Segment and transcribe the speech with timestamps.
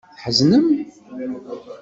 [0.15, 0.67] Tḥeznem?